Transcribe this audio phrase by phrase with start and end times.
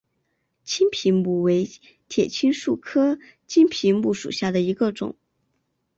[0.63, 1.69] 青皮木为
[2.09, 5.15] 铁青树科青皮木属下的一个种。